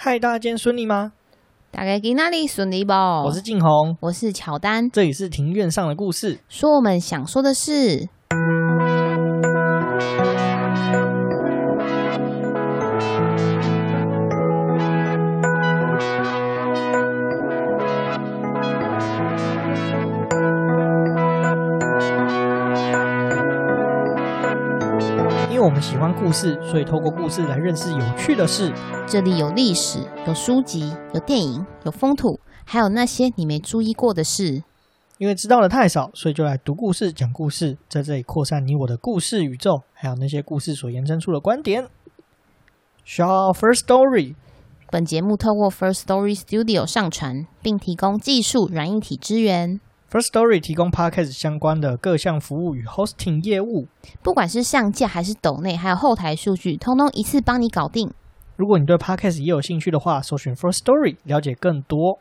[0.00, 1.12] 嗨，大家今天顺利吗？
[1.72, 2.92] 大概在哪里顺利不？
[2.92, 8.08] 我是静红，我是乔丹，这里是庭院上的故事，说我们想说的事。
[26.18, 28.72] 故事，所以透过故事来认识有趣的事。
[29.06, 34.62] 这里有历史，有书籍，有电影，有风土，还有那些你没注意过的事。
[35.18, 41.86] 因为知道的太少，所以就来读故事、讲故事，在这里扩散你我的故事宇宙，还有那些故事所延伸出的观点。
[43.06, 44.34] Shaw First Story，
[44.90, 49.80] 本节目透过 First Story Studio 上传，并提供技术软硬体支援。
[50.10, 53.88] First Story 提供 Podcast 相关的各项服务与 Hosting 业务，
[54.22, 58.10] 不管是上架还是抖内，还有后台数据，通通一次帮你搞定。
[58.56, 62.18] 如果你对 Podcast 也有兴趣的话，搜寻 First Story 了解更多。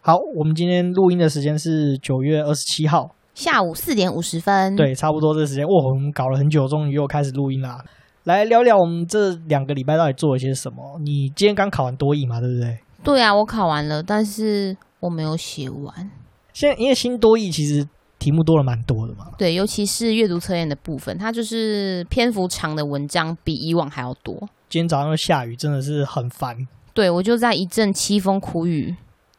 [0.00, 5.66] 好，我们今天录音的时间是九月二十七号下午四点五十分，对，差不多这时间。
[5.66, 7.84] 哇，我们搞了很久，终于又开始录音啦。
[8.22, 11.00] 来聊聊我们这两个礼拜到底做了些什么。
[11.00, 12.78] 你今天刚考完多艺嘛，对不对？
[13.02, 14.76] 对啊，我考完了，但是。
[15.02, 16.10] 我没有写完。
[16.52, 17.86] 现在因为新多义其实
[18.18, 19.26] 题目多了蛮多的嘛。
[19.36, 24.34] 对，尤其是阅读测验的部分，它就是篇幅长的文章比以往还要多。
[24.68, 26.56] 今天早上又下雨，真的是很烦。
[26.94, 28.94] 对，我就在一阵凄风苦雨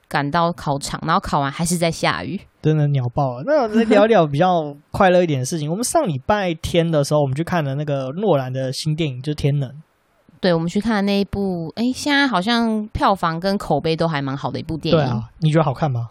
[0.10, 3.44] 赶到考场，然后考完还是在下雨，真的鸟爆了。
[3.46, 5.70] 那我们聊聊比较快乐一点的事情。
[5.70, 9.70] 我们上礼拜天的时候，我们去看了那个诺兰的新电影，就是《天能》。
[10.44, 15.00] 对，我们去看的那一部，哎，现在好像票房跟口碑都还蛮好的一部电影。
[15.02, 16.10] 对啊，你觉得好看吗？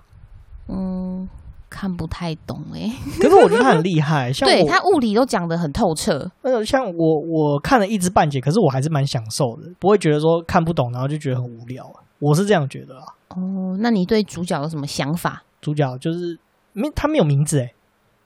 [0.69, 1.29] 嗯，
[1.69, 2.91] 看不太懂哎。
[3.21, 6.31] 可是我觉得他很厉害，像对他物理都讲得很透彻。
[6.41, 11.93] 那个像我，我看了一知半解，可是我还是蛮享受的，不会觉得说看不懂，然后就觉得很无聊。
[12.19, 13.05] 我是这样觉得啊。
[13.37, 15.43] 哦，那你对主角有什么想法？
[15.61, 16.39] 主角就是
[16.73, 17.75] 没他没有名字哎。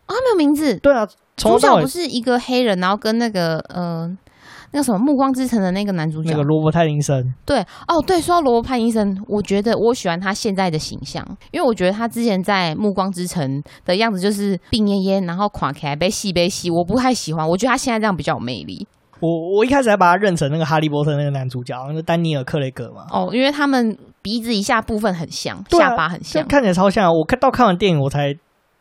[0.06, 0.77] 啊、哦，没有名字。
[0.77, 1.05] 对啊，
[1.37, 3.84] 主角不是一个黑人，然后跟那个嗯。
[3.84, 4.19] 呃
[4.76, 7.32] 那什么《暮光之城》的那个男主角，那个罗伯·派丁森。
[7.47, 13.42] 对，哦，对，说到罗伯·派丁森，我觉得我喜欢他现在的形象，因为我觉得他之前在《暮光之城》
[13.86, 17.48] 的样子就是病恹恹，然后垮起来被戏被戏，我不太喜欢。
[17.48, 18.86] 我觉得他现在这样比较有魅力。
[19.20, 23.06] 我我一开始还把他认成那个《哈利波特》那个男主角，那个丹尼尔·克雷格嘛。
[23.10, 27.10] 哦，因为他们鼻子以下部分很像，啊、下巴很像，看起来超像。
[27.10, 28.36] 我看到看完电影，我才。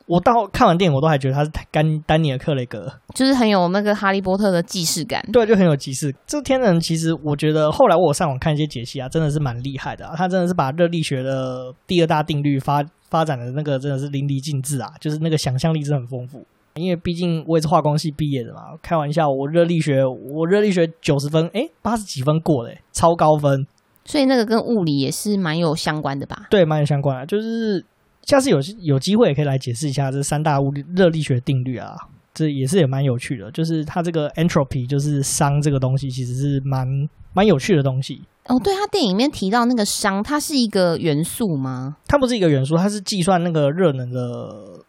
[0.08, 5.28] 我到看完电影，我都还觉得他是丹丹尼尔·克雷格，就是很有那个哈利波特的既视感。
[5.34, 6.14] 对，就很有既视。
[6.28, 10.14] 这天人其实，我觉得后来我上网看一些解析啊，真的是蛮厉害的啊。
[10.16, 16.46] 他真的是把热力学的第二大定律发发展的那个真的是淋漓尽致啊，就是那个想象力是很丰富。
[16.76, 23.66] 因为毕竟我也是化工系毕业的嘛，开玩笑，我热力学我热力学九十分，诶，八十几分过嘞，超高分。
[24.04, 26.46] 所以那个跟物理也是蛮有相关的吧？
[26.52, 27.84] 对，蛮有相关的，就是。
[28.26, 31.96] 下次有有机会也可以来解释一下这三大物理热力学定律啊，
[32.34, 33.52] 这也是也蛮有趣的。
[33.52, 36.88] 就是它这个 entropy，就是熵这个东西，其实是蛮
[37.34, 38.24] 蛮有趣的东西。
[38.48, 41.98] 哦，对，它电影里面提到那个熵，它是一个元素吗？
[42.08, 44.84] 它不是一个元素，它是计算那个热能的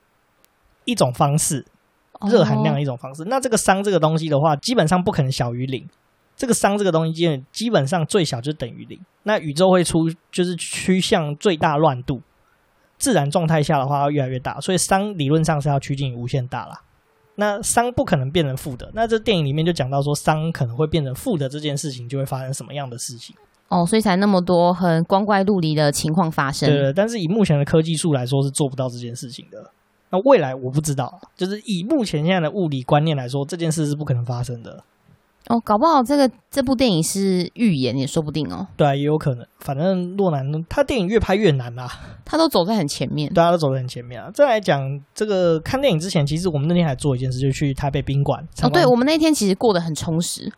[0.85, 1.65] 一种方式，
[2.31, 3.23] 热含量的一种方式。
[3.23, 5.87] 哦、那这个熵这个东西的话，基本上不可能小于零。
[6.37, 8.99] 这个熵这个东西基本基本上最小就等于零。
[9.23, 12.21] 那宇宙会出就是趋向最大乱度。
[12.99, 16.81] 自然状态下的话，会越来越大，所以熵理论上是要趋近于无限大啦。
[17.37, 23.37] 那熵不可能变成负的，那这电影里面就讲到说，熵可能会变成负的这件事情，就会发生什么样的事情？
[23.69, 26.69] 哦，所以才那么多很光怪陆离的情况发生。
[26.69, 29.71] 对，对，但是以目前的科技术来说，是做不到这件事情的。
[30.09, 34.83] 那未来我不知道，就是以目前现在的物理观念来说，这件事是不可能发生的。
[35.49, 38.67] 哦，搞不好这个这部电影是预言也说不定哦。
[38.77, 39.47] 对啊，也有可能。
[39.61, 41.89] 反正诺兰他电影越拍越难啊，
[42.25, 43.33] 他都走在很前面。
[43.33, 44.31] 对啊，都走在很前面啊。
[44.35, 44.81] 再来讲
[45.15, 48.43] 这个看电影之前，其实我们那天还做一件事，就去台北宾馆。
[48.63, 50.53] 哦，对，我们那天其实过得很充实。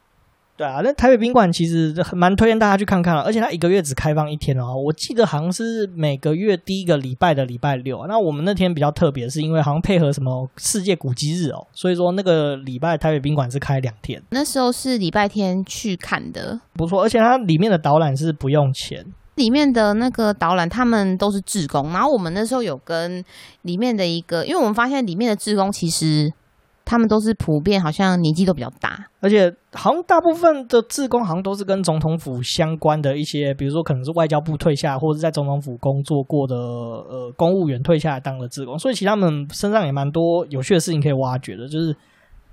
[0.58, 4.74] 对啊，那台北宾馆其实蛮推荐大家去看看了，而且它一个月只开放一天哦。
[4.74, 8.04] 我记得好像是每个月第一个礼拜的礼拜六。
[8.08, 14.20] 那我们那天比较特别，是因为好像配合什么世界古迹日哦，所以说那个礼拜台北宾馆是开两天。
[14.30, 19.06] 那时候是礼拜天去看的，不错，而且它里面的导览是不用钱，
[19.36, 23.24] 里面的那个导览他们都是志工，然后我们那时候有跟
[23.62, 26.32] 里面的一个，因为我们发现里面的志工其实。
[26.88, 41.68] 他们都是普遍好像年纪都比较大，而且好像大部分的志工好像都是跟总统府相关的一些，比如说可能是外交部退下，或者是在总统府工作过的呃公务员退下来当了志工，所以其实他们身上也蛮多有趣的事情可以挖掘的。
[41.68, 41.94] 就是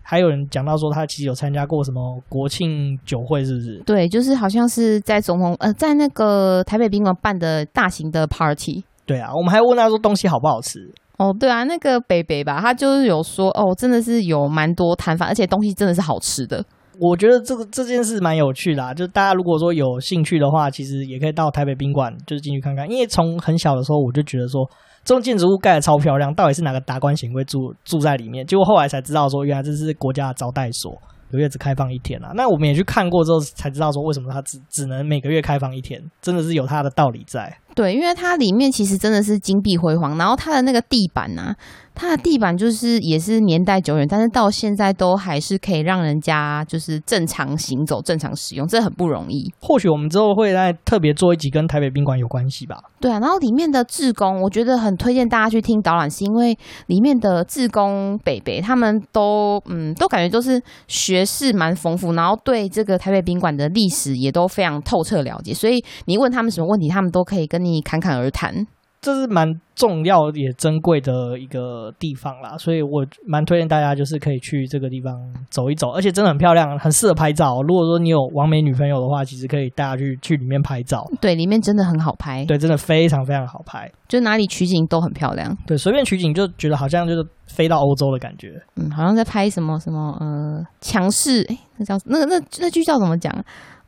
[0.02, 3.82] 还有人讲到说他其实有参加过什么国庆酒会，是不是？
[3.86, 8.84] 对，就是好像是在总统呃，在那个台北宾馆办的大型的 party。
[9.06, 10.92] 对啊，我们还问他说东西好不好吃。
[11.18, 16.64] 哦，对啊，那个北北吧，他就是有说哦，真的是有蛮多摊贩，而且东西真的是好吃的。
[17.00, 22.90] 我觉得这个这件事蛮有趣的啊，就大家如果说有兴趣的话，其实也可以到台北宾馆，就是进去看看。
[22.90, 24.66] 因为从很小的时候我就觉得说，
[25.04, 28.46] 这种建筑物盖的超漂亮，到底是哪个达官显贵住住在里面？
[28.46, 30.92] 结果后来才知道说，原来这是国家的招待所。
[31.32, 37.58] 个月只开放一天啊，那我们也去看过之后才知道说，为什么它只只能每个月开放一天，真的是有它的道理在。
[37.76, 41.56] 对，因为它里面其实真的是金碧辉煌，然后它的那个地板呐、啊，
[41.94, 49.52] 它的地板就是也是年代久远，但是到现在都还是可以让人家就是正常行走、正常使用，这很不容易。
[49.60, 52.78] 或许我们之后会再特别做一集跟台北宾馆有关系吧。
[53.02, 56.58] 对啊，然后里面的志工，我觉得很推荐大家去听导览，是因为
[56.88, 68.66] 里面的志工北北他们都嗯都感觉都是学识蛮丰富，然后对这个台北宾馆的历史也都非常透彻了解，所以你问他们什么问题，他们都可以跟你侃侃而谈。
[69.02, 75.14] 这是蛮重要也珍贵的一个地方啦，所以我蛮推荐大家就是可以去这个地方
[75.52, 77.62] 走一走，而且真的很漂亮，很适合拍照。
[77.62, 81.06] 如果说你有完美女朋友的话，其实可以带她去去里面拍照。
[81.22, 82.44] 对，里面真的很好拍。
[82.46, 85.56] 对，真的非常非常好拍，就哪里取景都很漂亮。
[85.68, 88.60] 对，随便取景就觉得好像就是飞到欧洲的感觉。
[88.78, 93.32] 嗯，好像在拍什么什么呃强势，哎，那叫那个那那句叫怎么讲？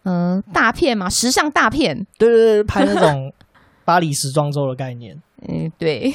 [0.03, 2.05] 嗯、呃，大片嘛，时尚大片。
[2.19, 3.33] 对对对，拍那种。
[3.87, 5.17] 巴黎时装周的概念，
[5.47, 6.11] 嗯，对。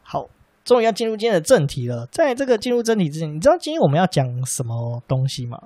[0.00, 0.28] 好，
[0.64, 2.06] 终于要进入今天的正题了。
[2.12, 5.58] 在这个进入正题之前，你知道今天我们要讲什么东西吗？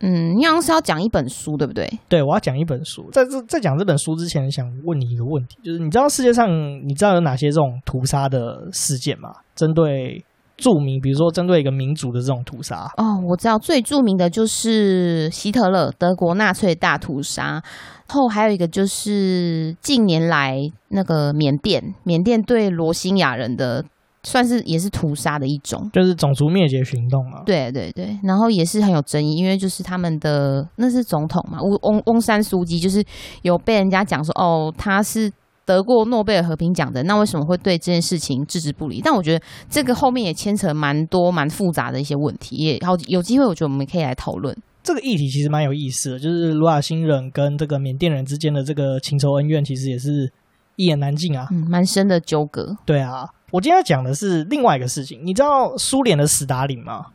[0.00, 1.90] 嗯，你好像是要讲一本书，对不对？
[2.06, 3.10] 对，我要讲一本书。
[3.10, 6.50] 在这在讲这本书之前，想问你一个问题，就是你知道世界上
[6.86, 9.34] 你知道有哪些这种屠杀的事件吗？
[9.54, 10.22] 针对
[10.58, 12.92] 著名，比如说针对一个民族的这种屠杀。
[12.98, 17.62] 哦，我知道最著名的就是希特勒德国纳粹大屠杀。
[18.10, 20.58] 后还有一个就是近年来
[20.88, 23.84] 那个缅甸，缅甸对罗兴亚人的
[24.22, 27.42] 算是也是屠杀的一种，就是种族灭绝行动啊。
[27.44, 33.04] 对对对，然后也是很有争议，因为就是他们的那是总统嘛，翁翁翁山苏姬就是
[33.42, 35.30] 有被人家讲说哦，他是
[35.74, 39.00] 得过诺贝尔和平奖的，那为什么会对这件事情置之不理？
[39.04, 44.56] 但我觉得这个后面也牵扯蛮多蛮复杂的一些问题，也好有机会，我觉得我们可以来讨论。
[44.82, 50.32] 这个议题其实蛮有意思的，就是卢瓦星人跟这个缅甸人之间的这个情仇恩怨，其实也是
[50.76, 52.74] 一言难尽啊，嗯，蛮深的纠葛。
[52.86, 57.06] 对啊，我今天要讲的是另外一个事情，你知道苏联的史达林吗？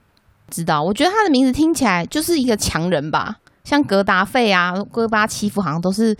[0.50, 6.16] 知道，我觉得他的名字听起来就是一个强人吧，像格达费啊、戈巴契夫，好像都是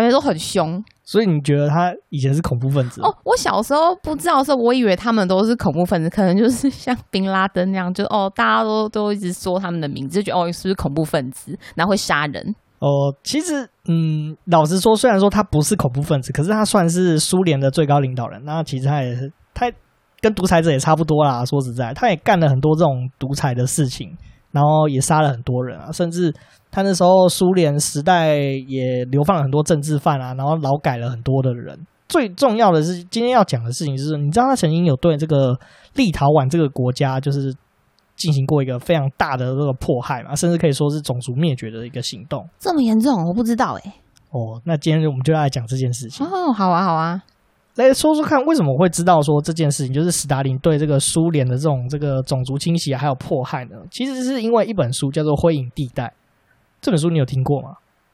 [0.00, 0.82] 感觉都很凶。
[1.02, 3.00] 所以你觉得他以前是恐怖分子？
[3.00, 12.54] 哦，我小时候不知道的时候，我以为他们都是恐怖分子，可能就是像宾拉登那样，就哦，大家都都一直说他们的名字，就觉得哦，是不是恐怖分子，然后会杀人？
[12.80, 18.42] 哦，其实，嗯，老实说，虽然说他不是恐怖分子，可是他算是苏联的最高领导人。
[18.44, 19.72] 那其实他也是，他
[20.20, 21.44] 跟独裁者也差不多啦。
[21.44, 24.14] 说实在，他也干了很多这种独裁的事情，
[24.50, 26.34] 然后也杀了很多人啊，甚至。
[26.76, 31.74] 他那时候苏联时代也流放了很多政治犯啊，然后劳改了很多的人。
[32.06, 35.58] 最重要的是，今天要讲的事情是，你知道他曾经有对这个
[35.94, 37.50] 立陶宛这个国家，就是
[38.14, 42.46] 进行过一个非常大的这个迫害嘛，甚至可以说是种族灭绝的一个行动。
[42.58, 43.24] 这么严重？
[43.26, 43.92] 我不知道哎、欸。
[44.32, 46.26] 哦，那今天我们就要来讲这件事情。
[46.26, 47.22] 哦，好啊，好啊，
[47.76, 53.76] 来说说看，为什么我会知道说这件事情，就是斯大林对这个苏联的这种这个种族清洗还有迫害呢？
[53.90, 56.04] 其实是因为一本书叫做《灰影地带》。
[56.86, 57.70] 这本书你有听过吗？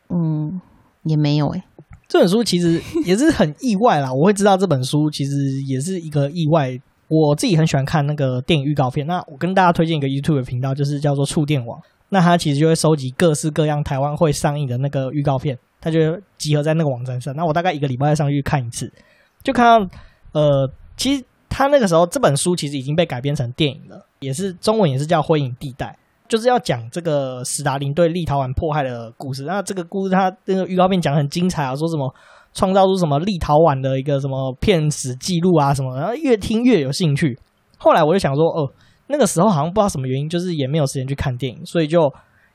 [0.09, 0.59] 嗯，
[1.03, 1.65] 也没有诶、欸。
[2.09, 4.11] 这本书其实也是很意外啦。
[4.11, 6.81] 我会知道这本书其实也是一个意外。
[7.07, 9.07] 我自己很喜欢看那个电影预告片。
[9.07, 11.79] 那我跟大家推荐一个 YouTube 频道，就是叫做触电网。
[12.09, 17.37] 那它其实就会收集各式各样台湾会上映的那个预告片，它就集合在那个网站上。
[17.37, 18.91] 那我大概一个礼拜上去看一次，
[19.43, 19.87] 就看到
[20.33, 25.89] 呃，其实他那个时候这本书其实已经被改编成电影了，也是中文也是叫《灰影地带》。
[26.33, 29.45] 就是要讲这个史达林对立陶宛迫害的故事。
[29.45, 32.11] 那这个故事，他这个预告片讲很精彩啊，说什么
[32.55, 37.39] 创造出什么立陶宛的一个什么骗史记录啊什么，然后越听越有兴趣。
[37.77, 38.73] 后来我就想说，哦，
[39.09, 42.11] 那个时候好像不知道什么原因，就是也没有时间去看电影，所以就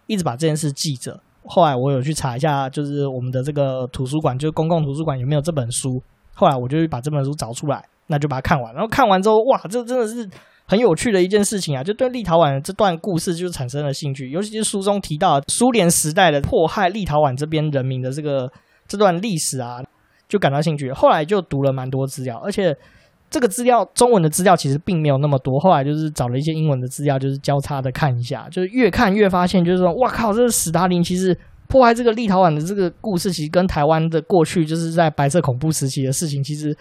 [0.08, 1.20] 一直把这件事记着。
[1.46, 6.02] 后来我有去查一下，就是我们的这个图书馆，就是公共图书馆有没有这本书。
[6.34, 8.74] 后来我就把这本书找出来，那就把它看完。
[8.74, 10.28] 然后看完之后，哇，这真的是。
[10.68, 18.52] 很有趣的一件事情啊，就对立陶宛这段故事就产生了兴趣，尤其是书中提到苏联时代的迫害立陶宛这边人民的这个
[18.86, 19.82] 这段历史啊，
[20.28, 20.92] 就感到兴趣。
[20.92, 22.76] 后来就读了蛮多资料，而且
[23.30, 31.38] 这个资料中文的资料其实并没有那么多，后来就是找了一些英文的资料，就是交叉的看一下，就是越看越发现，就是说，哇靠，这个史达林其实
[31.70, 36.76] 破坏这个立陶宛的这个故事，其实跟台湾的过去就是在白色恐怖时期的事情，其实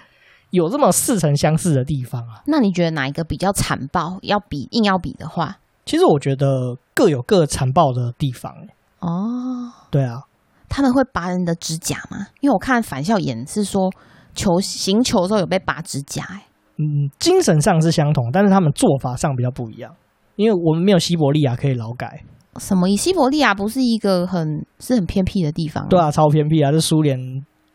[0.50, 2.42] 有这么似曾相似的地方啊。
[2.46, 4.18] 那你觉得哪一个比较残暴？
[4.22, 8.52] 要比硬要比的话，其实我觉得各有各残暴的地方。
[9.00, 10.22] 哦，对啊，
[10.68, 12.28] 他们会拔人的指甲吗？
[12.40, 13.90] 因为我看反校演是说。
[14.38, 16.42] 球行球的时候有被拔指甲，欸，
[16.76, 19.90] 嗯，精神上是相同，但是他们做法上比较不一样，
[20.34, 22.22] 因为我们没有西伯利亚可以劳改。
[22.60, 22.86] 什么？
[22.86, 25.88] 以西伯利亚不是一个很是很偏僻的地方？
[25.88, 27.18] 对啊，超偏僻啊，是苏联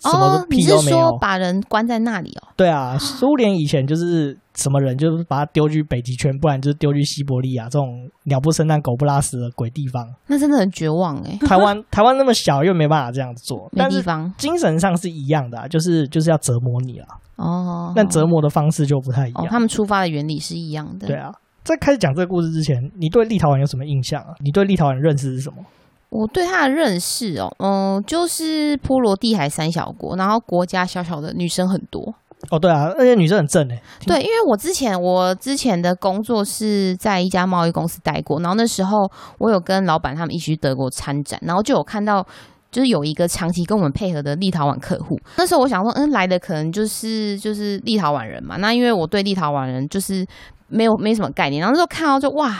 [0.02, 2.50] 什么屁都没有，哦，你是说把人关在那里哦？
[2.56, 4.38] 对啊，苏联以前就是。
[4.54, 7.88] 什么人就是把他丢去北极圈，不然就是丢去西伯利亚这种
[8.26, 10.06] 鸟不生蛋、狗不拉屎的鬼地方。
[10.28, 11.38] 那真的很绝望哎、欸！
[11.48, 13.70] 台湾台湾那么小，又没办法这样子做。
[13.72, 17.06] 没地方，精神上是一样的、啊，就是就是要折磨你了。
[17.38, 19.46] 哦，但折磨的方式就不太一样。
[19.46, 21.08] 哦、他们出发的原理是一样的。
[21.08, 24.36] 对啊，在开始讲这个故事之前，你对立陶宛有什么印象啊？
[24.44, 25.64] 你对立陶宛的认识是什么？
[26.12, 32.14] 我对他的认识哦，嗯、呃，就是波罗的海三小国，然后国家小小的，女生很多。
[32.50, 33.82] 哦，对啊，而且女生很正诶。
[34.06, 42.28] 对，因为我之前我之前的工作是在一家贸易公司待过，然后那时候我有跟老板他们一起去德国参展，然后就有看到，
[42.70, 45.18] 就是有一个长期跟我们配合的立陶宛客户。
[45.38, 48.58] 那时候我想说，嗯，来的可能就是就是立陶宛人嘛。
[48.58, 50.26] 那因为我对立陶宛人就是
[50.68, 52.54] 没有没什么概念，然后那时候看到就哇。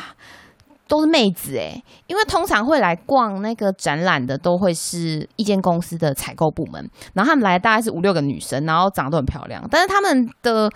[0.92, 10.70] 都是妹子诶，因为通常会来逛那个展览的都会是一间公司的采购部门，然后他们来大概是五六个女生，然后长得都很漂亮，但是他们的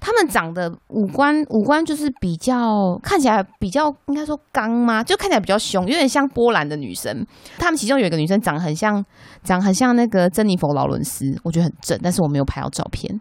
[0.00, 5.04] 他们长得五官五官就是比较看起来比较应该说刚吗？
[5.04, 7.26] 就看起来比较凶，有点像波兰的女生。
[7.58, 9.04] 他们其中有一个女生长得很像，
[9.44, 13.20] 长得很像那个珍妮佛劳伦斯，我觉得很正，但是我没有拍到照片。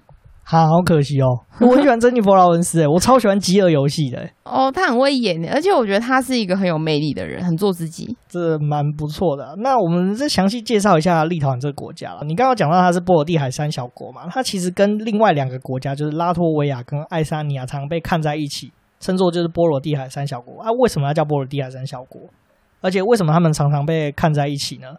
[0.49, 1.27] 好，好可惜哦！
[1.59, 4.25] 我很喜欢珍妮佛劳伦斯，诶，我超喜欢饥饿游戏的。
[4.45, 9.53] 哦，他很会演，而且我觉得他是一个很有魅力的人，很做自己，这蛮不错的。
[9.57, 12.21] 那我们再详细介绍一下立陶宛这个国家了。
[12.23, 20.71] 你刚刚讲到它是波罗的海三小国嘛，它其实跟另外两个国家，就是拉脱维亚跟爱沙尼亚，常被看在一起，称作就是波罗的海三小国啊。
[20.79, 22.21] 为什么要叫波罗的海三小国？
[22.79, 24.95] 而且为什么他们常常被看在一起呢？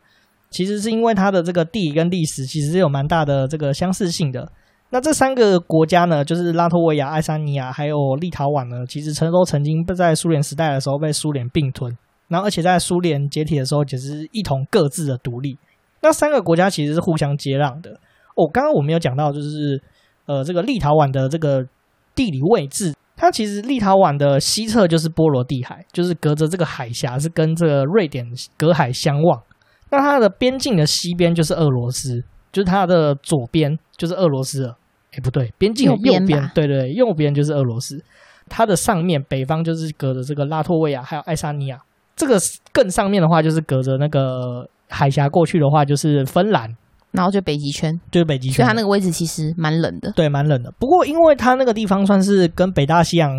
[0.50, 4.46] 其实是因为它的这个地理跟历史其实是有蛮大的这个相似性的。
[4.90, 11.94] 那这三个国家呢，就是拉脱维亚、爱沙尼亚还有立陶宛呢，其实曾都曾经在苏联时代的时候被苏联并吞，
[12.28, 15.58] 然后而且在苏联解体的时候，只是一同各自的独立。
[16.00, 17.90] 那三个国家其实是互相接壤的。
[18.34, 19.78] 哦，刚刚我们有讲到，就是
[20.24, 21.66] 呃，这个立陶宛的这个
[22.14, 28.26] 地理位置，它其实立陶宛的西侧就是波罗的海，就是隔着这个海峡是跟这个瑞典
[28.56, 29.42] 隔海相望。
[29.90, 32.24] 那它的边境的西边就是俄罗斯。
[32.52, 34.76] 就是它的左边就是俄罗斯了，
[35.10, 38.02] 哎、欸，不对，边境的右边，对对，右边就是俄罗斯。
[38.48, 41.78] 它的上面北方就是隔着这个拉脱维亚还有爱沙尼亚，
[42.16, 42.38] 这个
[42.72, 46.74] 更上面的话就是隔着那个海峡过去的话就是芬兰，
[47.10, 48.56] 然后就北极圈，就是北极圈。
[48.56, 50.72] 所以它那个位置其实蛮冷的，对，蛮冷的。
[50.78, 53.30] 不过因为它那个地方算是跟北大西洋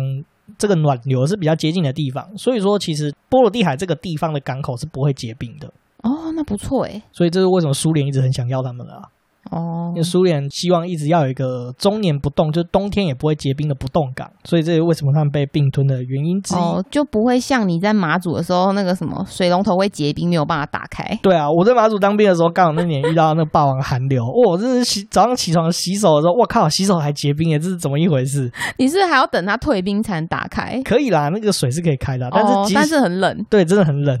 [0.56, 5.68] 这个暖流是比较接近的地方，所以说其实波罗的海这个地方的港口是不会结冰的。
[6.02, 7.02] 哦，那不错诶。
[7.12, 9.02] 所以这是为什么苏联一直很想要他们啊？
[9.50, 16.58] 哦，因为苏联希望一直要有一个终年不动，就是冬天也不会结冰的不动港，所以这是为什么他们被并吞的原因之一。
[16.58, 21.18] 哦，就不会像你在马祖的时候那个什么水龙头会结冰，没有办法打开。
[21.22, 28.52] 对啊，我在马祖当兵的时候，刚好那年遇到那个霸王寒流， 哇，这是洗早上起床洗手的时候，我靠，洗手还结冰耶，这是怎么一回事？
[28.76, 30.80] 你是不是还要等它退冰才能打开？
[30.84, 34.18] 可以啦，那个水是可以开的，但是、哦、但是很冷，对，真的很冷。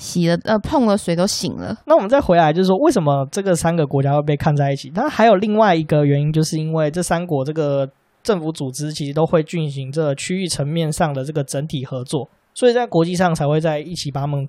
[0.00, 1.76] 洗了呃碰了水都醒了。
[1.84, 4.88] 那我们再回来，就是说为什么这个三个国家会被看在一起？
[4.90, 7.86] 它还有另外一个原因，就是因为这三国这个
[8.22, 14.48] 政府组织其实都会进行这区域层面上的这个整体合作，所以在国际上才会在一起把他们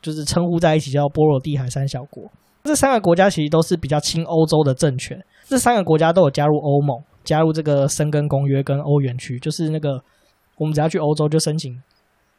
[0.00, 2.30] 就是称呼在一起，叫波罗的海三小国。
[2.62, 10.00] 这三个国家其实都是比较亲欧洲的政权，这三个国家都有加入欧盟，加入这个申根公约跟欧元区，就是那个
[10.58, 11.76] 我们只要去欧洲就申请。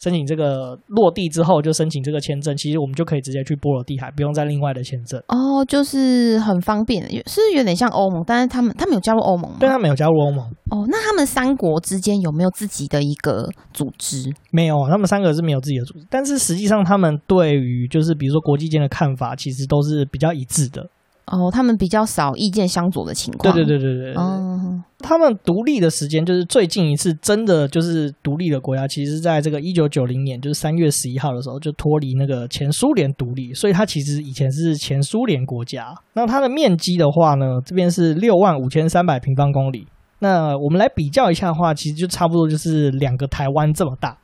[0.04, 5.18] 申请这个落地之后就申请这个签证，其实我们就可以直接去波罗的海，不用再另外的签证。
[5.30, 9.58] 哦，就是很方便，是有点像欧盟，但是他们他们有加入欧盟吗？
[9.62, 10.46] 对，他们有加入欧盟。
[10.72, 14.30] 哦，那他们三国之间有没有自己的一个组织？
[14.52, 20.86] 没有，他们三个是没有自己的组织，但是实际上他们对于就是比如说国际间的看法，其实都是比较一致的。
[21.26, 23.54] 哦，他们比较少意见相左的情况。
[23.54, 24.22] 对对对对对，对。
[24.22, 35.96] 哦，他们独立的时间就是最近一次真的就是独立的国家，其实是在这个一九九零年，就是三月十一号的时候就脱离那个前苏联独立，所以它其实以前是前苏联国家。
[36.14, 39.88] 那它的面积的话呢，这边是六万五千三百平方公里，
[40.20, 44.18] 那我们来比较一下的话，其实就差不多就是两个台湾这么大。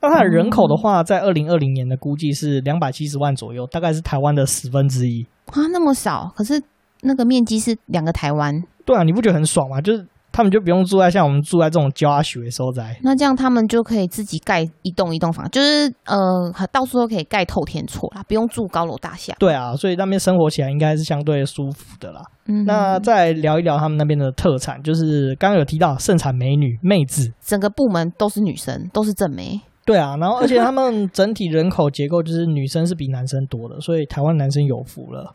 [0.00, 6.32] 那它的人口的话，在二零二零年的估计是两百七十万左右，大概是台湾的十分之一啊，那么少。
[6.36, 6.62] 可是
[7.02, 8.62] 那个面积是两个台湾。
[8.84, 9.80] 对啊，你不觉得很爽吗？
[9.80, 10.06] 就是。
[10.30, 19.34] 他们就不用住在像我们住在这种郊区的所在，那这样他们就可以自己盖一栋一栋房，就是呃，到处都可以盖透天厝啦，不用住高楼大厦。
[19.40, 22.22] 对啊，所以那边生活起来应该是相对舒服的啦。
[22.46, 29.60] 嗯，那再聊一聊他们那边的特产，就是刚刚有提到盛产美女妹子，整个部门都是女生，都是正妹。
[29.88, 35.34] 对啊，然后而且他们整体人口结构就是女生是比男生多的，所以台湾男生有福了，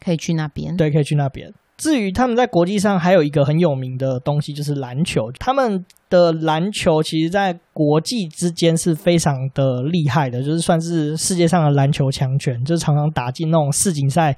[0.00, 0.76] 可以去那边。
[0.76, 1.52] 对，可以去那边。
[1.76, 5.32] 至于他们在国际上还有一个很有名的东西，就是篮球。
[5.40, 14.36] 他们的篮球其实，在国际之间是非常的厉害的，就是算是世界上的篮球强权，就是常常打进那种世锦赛，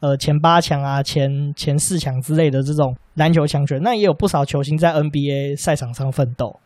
[0.00, 3.80] 呃，前八强啊，前前四强之类的这种篮球强权。
[3.82, 6.58] 那也有不少球星在 NBA 赛场上奋斗。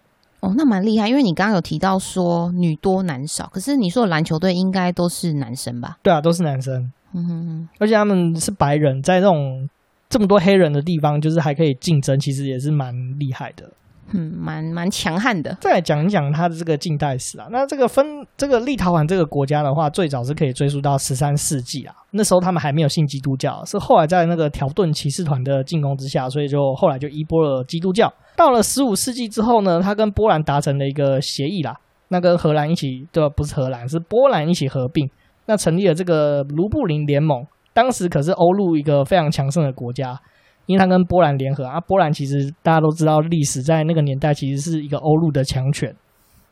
[0.42, 5.96] 哦，那蛮厉害，因为你刚刚有提到说女多男少，可是你说的篮球队应该都是男生吧？
[6.02, 6.92] 对啊，都是男生。
[7.14, 9.68] 嗯哼哼，而且他们是白人，在这种。
[10.08, 13.72] 这么多黑人的地方，就是还可以竞争，其实也是蛮厉害的，
[14.10, 15.56] 嗯，蛮蛮强悍的。
[15.60, 18.04] 再来讲一讲它的这个近代史啊，那这个分
[18.36, 28.12] 这个立陶宛这个国家的话，最早是可以追溯到十三世纪啊，那时候他们还没有信基督教，是后来在那个条顿骑士团的进攻之下，所以就后来就依波了基督教。
[28.36, 31.74] 到了十五世纪之后呢，他跟波兰达成了一个协议啦，
[32.08, 35.08] 那跟荷兰一起，对，不是荷兰，是波兰一起合并，
[35.46, 37.46] 那成立了这个卢布林联盟。
[37.74, 40.18] 当时可是欧陆一个非常强盛的国家，
[40.66, 41.80] 因为它跟波兰联合啊。
[41.80, 45.94] 波兰其实大家都知道，历史在那个年代其实是一个欧陆的强权。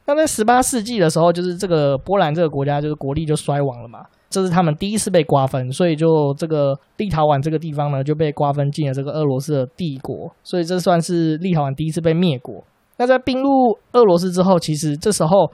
[0.07, 12.65] 那在十八世纪的时候，就是这个波兰这个国家就是国力就衰亡了嘛，这是他们第一次被瓜分，所以就这个立陶宛这个地方呢就被瓜分进了这个俄罗斯的帝国，所以这算是立陶宛第一次被灭国。
[12.97, 15.51] 那在并入俄罗斯之后，其实这时候。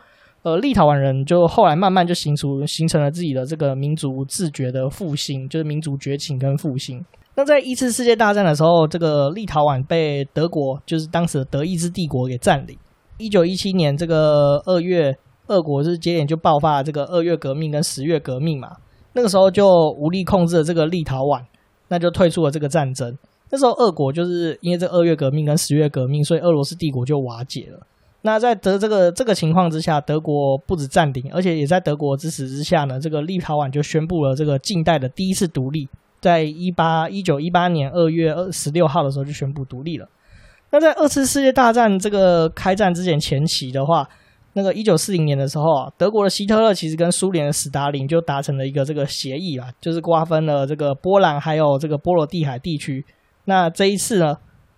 [0.46, 7.04] 呃，立陶宛人就后来慢慢就形成形成了自己的这个民族自觉的复兴，就是民族觉醒跟复兴。
[7.34, 12.78] 那在一次世界大战的时候，这个立陶宛被德国，就是当时的德意志帝国给占领。
[13.18, 15.18] 一九一七年这个二月，
[15.48, 18.68] 俄国是接连就爆发了这个二月革命跟十月革命嘛。
[19.14, 19.66] 那个时候就
[19.98, 21.42] 无力控制了这个立陶宛，
[21.88, 23.18] 那就退出了这个战争。
[23.50, 27.84] 那时候俄国就是因为这二月革命跟十月革命，所以俄罗斯帝国就瓦解了。
[28.26, 35.88] 那在德这个这个情况之下，德国不止占领，而且也在德国支持之下呢，这个立陶宛就宣布了这个近代的第一次独立，
[36.20, 40.08] 在一八一九一八年二月二十六号的时候就宣布独立了。
[40.72, 44.08] 那在二次世界大战这个开战之前前期的话，
[44.54, 53.04] 那个一九四零年的时候啊，德国的希特勒其实跟苏联的史达林就达成了一个这个协议啊，就是瓜分了这个波兰还有这个波罗的海地区。
[53.44, 54.36] 那这一次呢，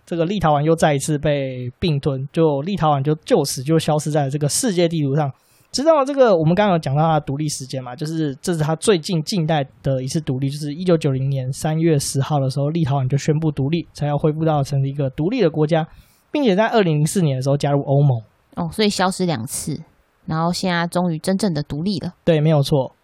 [0.09, 5.31] 这个立陶宛又再一次被并吞，就立陶宛就就此就消失在了这个世界地图上。
[5.71, 15.87] 直到这个我们刚刚有讲到它的独立时间嘛，就是这是它最近近代的一次独立，就是一九九零年三月十号的时候，立陶宛就宣布独立，才要恢复到成为一个独立的国家，
[16.31, 18.19] 并且在二零零四年的时候加入欧盟。
[18.55, 19.79] 哦，所以消失两次，
[20.25, 22.15] 然后现在终于真正的独立了。
[22.25, 22.95] 对，没有错。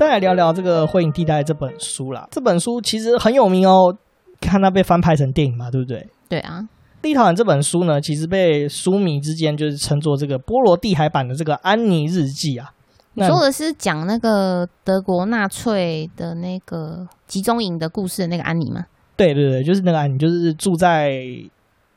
[0.00, 2.26] 再来聊聊这个《灰影地带》这本书啦。
[2.30, 3.94] 这本书其实很有名哦，
[4.40, 6.08] 看它被翻拍成电影嘛，对不对？
[6.26, 6.66] 对啊。
[7.02, 12.72] 立陶宛这本书呢，其实被书迷之间就是称作这个波罗的海版的这个《安妮日记》啊。
[13.12, 18.86] 你说的是讲那个德国纳粹的那个集中营的故事的那个安妮吗？
[19.18, 21.12] 对对对，就是那个安妮，就是住在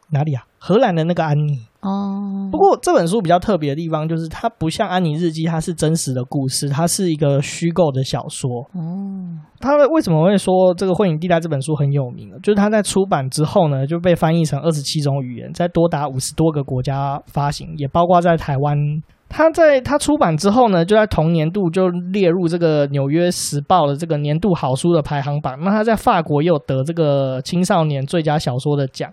[0.09, 0.43] 哪里啊？
[0.59, 1.65] 荷兰的那个安妮。
[1.83, 8.49] 哦，不过这本书比较特别的地方就是，它不像《安妮日记》，它是真实的故事，它是一个虚构的小说。
[8.73, 12.37] 哦，它为什么会说这个《幻影地带》这本书很有名呢？
[12.41, 18.77] 就是它在出版之后呢，就被翻译成二十七种语言，在多达五十多个国家发行，也包括在台湾。
[19.27, 25.57] 它在它出版之后呢，就在同年度就列入这个《纽约时报》的这个年度好书的排行榜。
[25.59, 29.11] 那它在法国也有得这个青少年最佳小说的奖。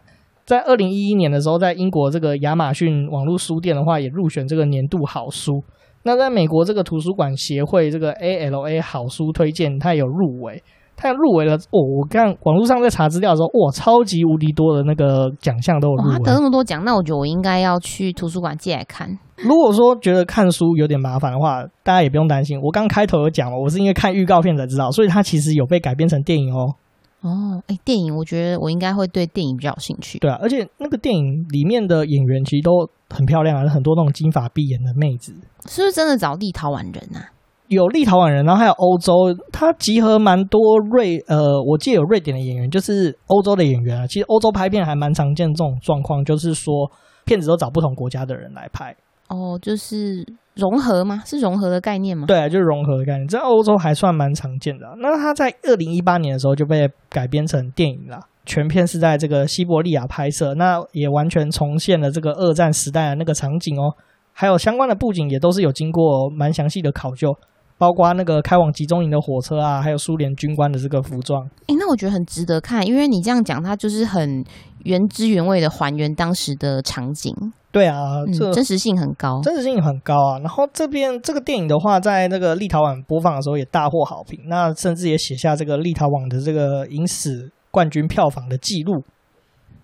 [0.51, 5.63] 在二零一一年的时候，在英国这个亚马逊网络书店的话，也入选这个年度好书。
[6.03, 10.61] 那在美国这个图书馆协会这个 ALA 好书推荐，它也有入围，
[10.97, 11.55] 它也入围了。
[11.55, 16.19] 哦，我看网络上在查资料的时候，哇，超级无敌多的那个奖项都有入围。
[16.25, 19.09] 他得那么多奖，那我觉得我应该要去图书馆借来看。
[19.37, 22.59] 如果说觉得看书有点麻烦的话，大家也不用担心。
[22.61, 26.75] 我刚开头有讲了，我是因为看预告片才知道，所以它其实有被改编成电影哦。
[27.22, 30.18] 哦，哎，电影，我觉得我应该会对电影比较有兴趣。
[30.18, 35.35] 对啊，而且那个电影里面的演员其实都很漂亮啊，很多那种金发碧眼的妹子。
[35.66, 37.28] 是不是真的找立陶宛人啊？
[37.68, 39.12] 有立陶宛人，然后还有欧洲，
[39.52, 44.06] 他集合蛮多瑞呃，我记得有瑞典的演员，就是欧洲的演员啊。
[44.06, 46.90] 其实欧洲拍片还蛮常见这种状况，就是说
[47.24, 48.96] 片子都找不同国家的人来拍。
[49.28, 50.26] 哦，就是
[50.61, 51.23] 融合吗？
[51.25, 52.27] 是融合的概念吗？
[52.27, 54.87] 对啊，就是融合的概念，在欧洲还算蛮常见的。
[54.99, 58.20] 那它在二零一八年的时候就被改编成电影了。
[58.46, 63.94] 全片是在这个西伯利亚拍摄，那也完全重现了这个二战时代的那个场景哦，
[64.33, 67.33] 还有相关的布景也都是有经过蛮详细的考究，
[67.81, 71.43] 包括那个开往集中营的火车啊，还有苏联军官的这个服装。
[71.66, 74.45] 诶，那我觉得很值得看，因为你这样讲，它就是很
[74.85, 77.35] 原汁原味的还原当时的场景。
[77.73, 80.38] 对啊，这、嗯、真实性很高，真实性很高啊。
[80.40, 87.51] 然后这边这个电影的话，在那个立陶宛播放的时候也大获好评，那甚至也写下这个立陶宛的这个影史。
[87.73, 89.05] 冠军票房的记录，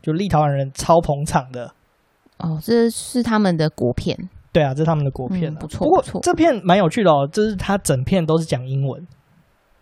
[0.03, 1.71] 就立陶宛人超捧场的
[2.39, 5.87] 哦，这是他们的国片，对啊，这是他们的国片，嗯，不错。
[5.87, 9.07] 不过这片蛮有趣的哦，就是它整片都是讲英文，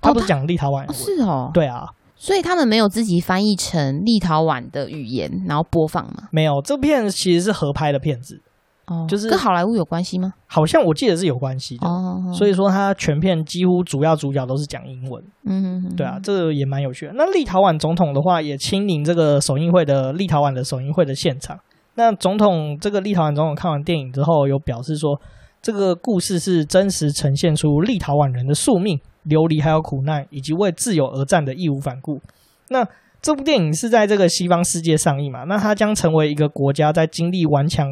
[0.00, 6.28] 他不是讲立陶宛是哦，对啊，所以他们没有自己翻译成立陶宛的语言，然后播放吗？
[6.32, 8.42] 没有，这片其实是合拍的片子。
[8.87, 10.34] 哦，就是跟好莱坞有关系吗？
[10.46, 11.88] 好像我记得是有关系的。
[11.88, 15.22] 哦，所以说它全片几乎主要主角都是讲英文。
[15.44, 17.12] 嗯哼哼，对啊，这个也蛮有趣的。
[17.14, 21.56] 那立陶宛总统的话也亲临这个首映会的立陶宛的首映会的现场。
[21.94, 25.20] 那总统这个立陶宛总统看完电影之后，有表示说，
[25.62, 32.20] 这个故事是真实呈现出立陶宛人的宿命、流离还有苦难，以及为自由而战的义无反顾。
[32.68, 32.87] 那
[33.22, 35.44] 这部电影是在这个西方世界上映嘛？
[35.44, 37.88] 那它将成为一个国家在经历顽强。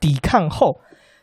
[0.00, 0.78] 抵抗后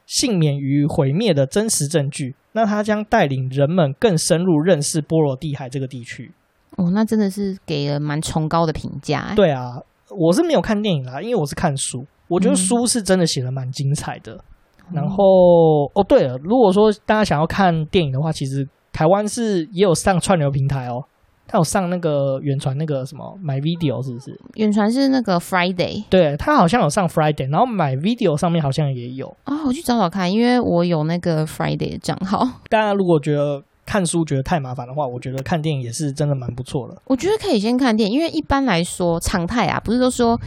[0.05, 6.33] 幸免于毁灭的真实证据，那它将带领人们更深入认识波罗的海这个地区。
[6.75, 9.31] 哦，那真的是给了蛮崇高的评价。
[9.33, 14.33] 对啊，我是没有看电影啦，因为我是看书，我觉得书是真的写的蛮精彩的。
[14.33, 21.03] 嗯、然后，哦，对了，如果说大家想要看电影的话，其实台湾是也有上串流平台哦。
[21.47, 24.35] 他有上那个远传那个什么 My Video 是不是？
[24.55, 32.47] 远传是那个 Friday，对，他好像有上 Friday，然后 My Video 上面好像也有啊、哦，我去找找看，因为我有那个 Friday 的账号。
[32.67, 37.01] 大家如果觉得看书觉得太麻烦的话，我觉得看电影也是真的蛮不错的。
[37.05, 40.39] 我觉得可以先看电影，因为一般来说常态啊，不是都说。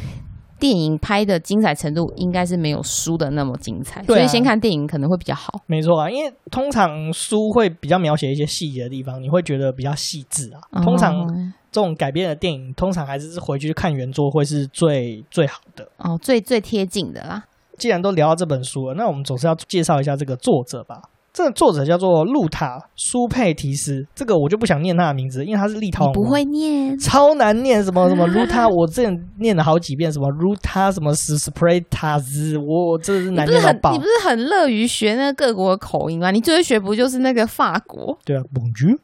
[0.61, 5.55] 电影拍的精彩程度应该是没有书的那么精彩，所以先看电影可能会比较好。
[5.66, 10.83] 没错啊，因为通常书会比较描写一些细节的地方，你会觉得比较细致啊。
[10.83, 11.24] 通常
[11.70, 17.44] 这种改编的电影，通常还是回去看原作会是最最好的哦，最最贴近的啦。
[17.77, 21.01] 既然都聊到这本书了，那我们总是要介绍一下这个作者吧。
[21.33, 33.93] 这个作者叫做露塔苏佩提斯，这个我就不想念他的名字，因为他是立陶宛，不会念，超难念，什么什么路塔，我之前念了好几遍，什么路塔，什么斯斯普雷塔兹，我我真的是难念到爆。
[33.93, 36.31] 你不是很乐于学那个各国的口音吗？
[36.33, 38.19] 你最会学不就是那个法国？
[38.25, 38.99] 对啊，Bonjour，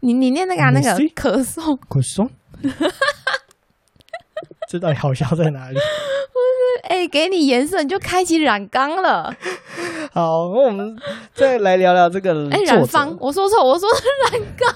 [0.00, 2.28] 你你念那个、啊、那个可颂可颂，
[4.68, 5.78] 这到底好笑在哪里？
[6.84, 9.34] 哎、欸，给你颜色，你就开启染缸了。
[10.12, 10.96] 好，那我们
[11.32, 12.48] 再来聊聊这个。
[12.50, 13.88] 哎、欸，染坊，我说错，我说
[14.30, 14.74] 染缸。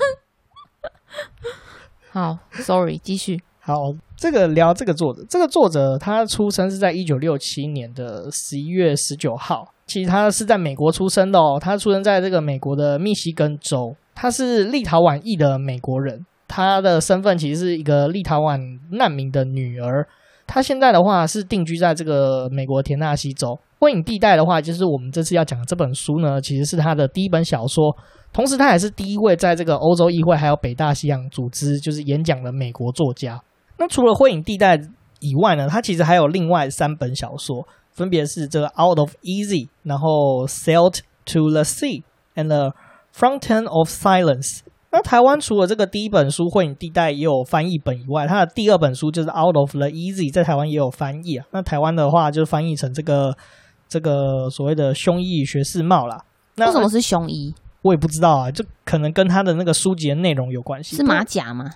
[2.12, 3.42] 好，sorry，继续。
[3.60, 9.72] 好，这个聊这个作者，这个作者他出生是在一九六七年的十一月十九号。
[9.86, 18.58] 其实他是在美国出生的哦，他出生在这个美国的密西根州，他是立陶宛裔的美国人，他的身份其实是一个立陶宛
[18.90, 20.06] 难民的女儿。
[20.46, 23.58] 她现在的话是定居在这个美国田纳西州。
[23.78, 27.94] 灰影地带的话，就是我们这次要讲的这本书呢，其实是他的第一本小说，
[28.32, 33.42] 同时他也是第一位在这个欧洲议会还有北大西洋组织就是演讲的美国作家。
[33.78, 34.80] 那除了灰影地带
[35.20, 42.02] 以外呢，他其实还有另外三本小说，分别是这个 Out of Easy，然后 Sailed to the Sea
[42.34, 42.72] and the
[43.14, 44.60] Fountain of Silence。
[44.96, 51.44] 那台湾除了这个第一本书《灰影地带》也有翻译本以外，它的第二本书就是《Out of the Easy》，在台湾也有翻译啊。
[51.50, 53.36] 那台湾的话就翻译成这个
[53.86, 56.24] 这个所谓的“胸衣学士帽”啦。
[56.54, 57.54] 那为什么是胸衣？
[57.82, 60.96] 我也不知道啊，就可能跟他的那个书籍的内容有关系。
[60.96, 61.66] 是马甲吗？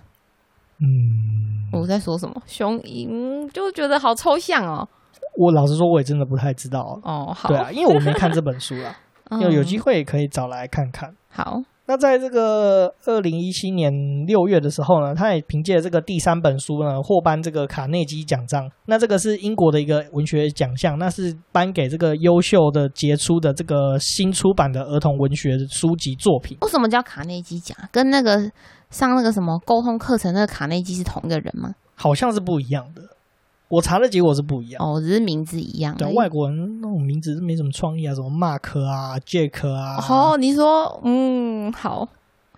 [0.79, 2.43] 嗯，我在说什么？
[2.47, 3.07] 胸衣
[3.53, 4.89] 就觉得好抽象哦。
[5.37, 7.35] 我老实说，我也真的不太知道哦。
[7.37, 8.97] 好，对啊，因为我没看这本书啦，
[9.43, 11.15] 有有机会可以找来看看。
[11.29, 11.61] 好。
[11.91, 13.93] 那在这个二零一七年
[14.25, 18.71] 六月的时候呢，他也凭借这个第三本书呢获颁这个卡内基奖章。
[18.87, 26.57] 那这个是英国的一个文学奖项，那是颁给这个优秀的杰出的这个新出版的儿童文学书籍作品。
[26.61, 27.77] 为什么叫卡内基奖？
[27.91, 28.39] 跟那个
[28.91, 31.75] 上那个什么沟通课程那个卡内基是同一个人吗？
[31.97, 33.03] 好像是不一样的。
[33.71, 35.97] 我查的结果是不一样哦，只是名字一样。
[35.97, 39.97] 对，外国人那种名字是没什么创意啊，什么 Mark 啊、Jack 啊。
[40.09, 42.09] 哦，你说，嗯，好，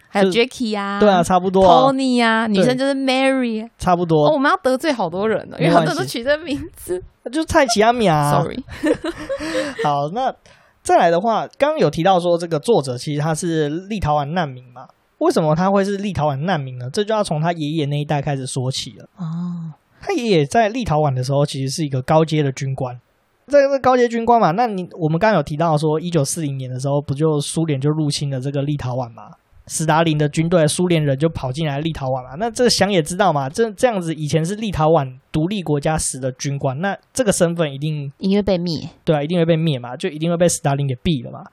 [0.08, 1.62] 还有 Jackie 啊，对啊，差不多。
[1.66, 4.26] Tony 啊，女生就是 Mary，差不多。
[4.26, 6.98] 哦，我们要得罪好多人了，因为很多人都取这名字，
[7.30, 8.32] 就是蔡奇阿米啊。
[8.32, 8.64] Sorry。
[9.84, 10.34] 好，那
[10.82, 14.88] 再来的话，刚刚有提到说这个作者其实他是立陶宛难民嘛？
[15.18, 16.88] 为什么他会是立陶宛难民呢？
[16.90, 19.04] 这就要从他爷爷那一代开始说起了。
[19.18, 19.74] 哦。
[20.02, 23.00] 他爷爷在立陶宛的时候，其实是一个高阶的军官。
[23.46, 24.50] 这个是高阶军官嘛？
[24.50, 29.30] 那你我们刚刚有提到说，一九四零年的时候，不就苏联就入侵了这个立陶宛嘛？
[29.68, 32.36] 斯大林的军队，苏联人就跑进来立陶宛了？
[32.36, 33.48] 那这想也知道嘛？
[33.48, 39.96] 这这样子，以前是立陶宛独立国家时的军官，那这个身份一定一定会被灭，对啊，一定会被灭嘛？
[39.96, 41.44] 就一定会被斯大林给毙了嘛？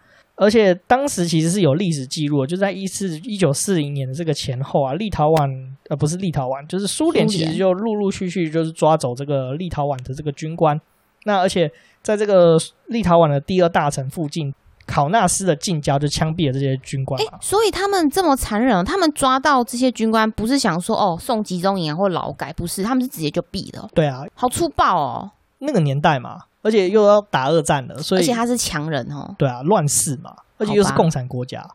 [0.42, 5.52] 而且当时其实是有历史记录，就在一四一九四零年的这个前后啊，立陶宛
[5.90, 10.80] 呃不是立陶宛，就是苏联其实就陆陆续续就是抓走这个立陶宛的这个军官。
[11.26, 11.70] 那而且
[12.02, 14.54] 在这个立陶宛的第二大城附近，
[14.88, 17.22] 考纳斯的近郊就枪毙了这些军官。
[17.22, 23.90] 哎，所以他们这么残忍，他们抓到这些军官不是想说哦送集中营或劳改，不是，他们是直接就毙了。
[23.94, 25.32] 对啊，好粗暴哦。
[25.58, 26.44] 那个年代嘛。
[26.62, 29.34] 而且又要打二战了，所以而且他是强人哦。
[29.38, 31.66] 对啊，乱世嘛，而且又是共产国家。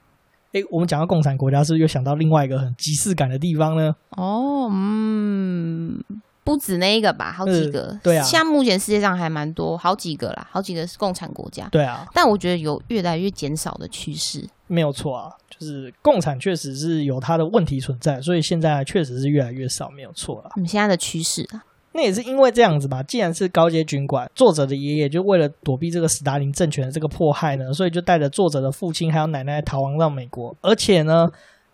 [0.52, 3.96] 哎，我们讲到共产国家，是不是又想到另外一个很即视感的地方呢？
[4.10, 6.00] 哦，嗯，
[6.44, 7.98] 不止那一个吧，好几个。
[8.02, 11.66] 对啊，像目前世界上还蛮多，好几个啦，好几个是共产国家。
[11.72, 14.46] 对啊，但我觉得有越来越减少的趋势。
[14.66, 20.52] 没有错啊，就是共产确实是有它的问题存在，所以现在确实是越来越少，没有错啊。
[20.54, 21.64] 我们现在的趋势啊。
[21.94, 31.28] 那也是因为这样子吧，既然是高阶军官，作者的爷爷就为了躲避这个斯大林政权的这个迫害呢，所以就带着作者的父亲还有奶奶逃亡到美国，而且呢，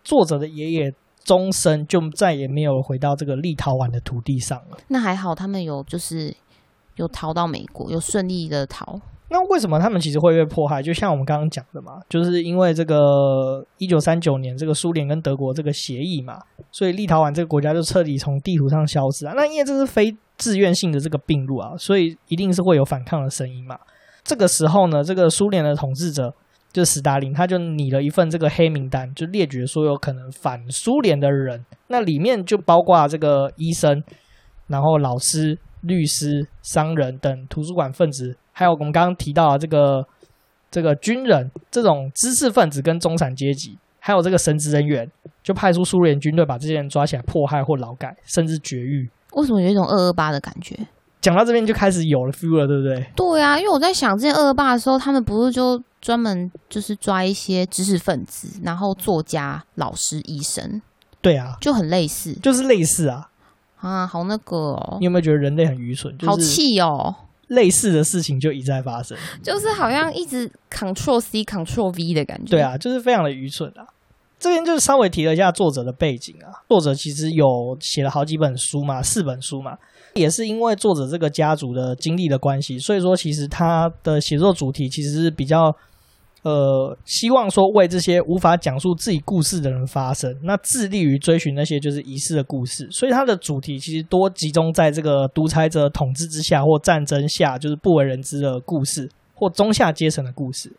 [0.05, 0.93] 作者的爷爷
[1.25, 4.79] 终身就再也没有回到这个立陶宛的土地上了。
[4.89, 6.35] 那还好，他们有就是
[6.97, 9.01] 有逃到美国，有顺利的逃。
[9.33, 10.83] 那为什么他们其实会被迫害？
[10.83, 16.41] 就像我们刚刚讲的嘛，就是因为这个一九三九年这个苏联跟德国这个协议嘛，
[16.73, 19.33] 所以立陶宛这个国家就彻底从地图上消失啊。
[19.37, 23.79] 那因为这是非自愿性的这个并入啊，所以一定是会有反抗的声音嘛。
[24.25, 26.35] 这个时候呢，这个苏联的统治者
[26.73, 34.03] 就斯大林，他就拟了一份这个黑名单，就列举所有可能反苏联的人，那里面就包括这个医生，
[34.67, 38.37] 然后老师、律师、商人等图书馆分子。
[38.53, 40.07] 还有我们刚刚提到的这个
[40.71, 45.11] 这个军人这种知识分子跟中产阶级，还有这个神职人员，
[45.43, 49.09] 就派出苏联军队把这些人抓起来迫害或劳改，甚至绝育。
[49.33, 50.77] 为什么有一种二二八的感觉？
[51.21, 53.07] 讲到这边就开始有了 feel 了，对不对？
[53.15, 60.81] 对啊，因为我在想，之前二二八的时候，他们不是就专门就是抓一些知识分子，然后作家、老师、医生。
[61.23, 63.30] 对啊，就很类似，就是类似啊
[63.81, 64.97] 啊，好那个哦。
[65.01, 66.17] 你有没有觉得人类很愚蠢？
[66.17, 67.15] 就是、好气哦。
[67.49, 72.51] 类似的事情就一再发生，就是好像一直 Control C Control V 的感觉。
[72.51, 73.85] 对啊，就是非常的愚蠢啊。
[74.39, 76.63] 这边就是稍微提了一下作者的背景啊。
[76.69, 79.77] 作者其实有写了好几本书嘛，四本书嘛，
[80.15, 85.75] 也是因为作者这个家族的经历的关系，所以说其实他的写作主题其实是比较。
[86.43, 92.89] 呃，希望说为这些无法讲述自己故事的人发声，那致力于追寻那些就是遗失的故事。
[92.91, 100.73] 所以它的主题其实多集中在这个独裁者统治之下或战争下，就是不为人知的故事，或中下阶层的故事。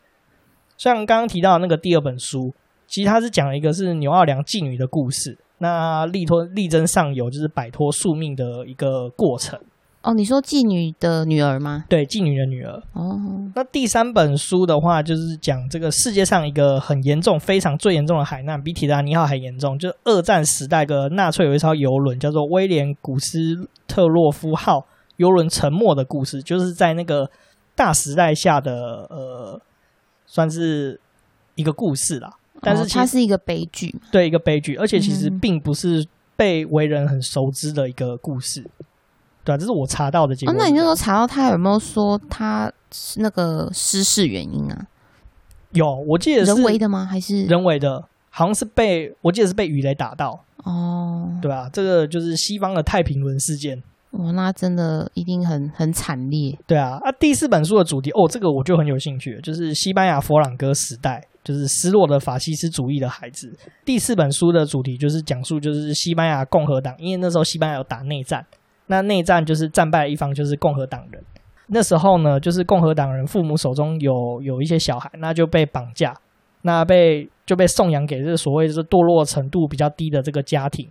[0.76, 2.52] 像刚刚提到那个第二本书，
[2.88, 9.60] 其实它是讲一个是牛二良妓女的故事，那力托力争上游就是摆脱宿命的一个过程。
[10.02, 11.84] 哦，你说妓女的女儿吗？
[11.88, 12.82] 对，妓女的女儿。
[12.92, 13.16] 哦，
[13.54, 19.78] 那第三本书的话，就是讲这个世界上一个很严重、非常最严重的海难，比铁达尼号还严重。
[19.78, 24.84] 就是二战时代的纳粹有一艘游轮，叫做威廉古斯特洛夫号
[25.18, 27.30] 游轮沉没的故事，就是在那个
[27.76, 29.60] 大时代下的呃，
[30.26, 31.00] 算是
[31.54, 32.32] 一个故事啦。
[32.60, 36.04] 但是、哦、它是一个悲剧，对，一个悲剧，而且其实并不是
[36.36, 38.68] 被为人很熟知的一个故事。
[39.44, 40.52] 对啊，这是我查到的结果。
[40.52, 44.86] 哦，那你就说查到他有没有说他是那个失事原因啊？
[45.72, 47.04] 有，我记得是人为的吗？
[47.04, 48.04] 还是人为的？
[48.30, 51.68] 好像是被我记得是被鱼雷打到哦，对吧？
[51.72, 53.82] 这个就是西方的太平轮事件。
[54.12, 56.58] 哇，那真的一定很很惨烈。
[56.66, 63.50] 对啊，啊，第四本书的主题哦，这个我就很有兴趣，就是西班牙佛朗哥时代，就是失落的法西斯主义的孩子。
[63.84, 68.44] 第四本书的主题就是讲述就是西班牙共和党，因为那时候西班牙有打内战。
[68.92, 71.24] 那内战就是战败的一方就是共和党人，
[71.68, 76.14] 那时候呢，就是共和党人父母手中有有一些小孩，那就被绑架，
[76.60, 80.86] 那被就被送养给这个所谓就是堕落程度比较低的这个家庭。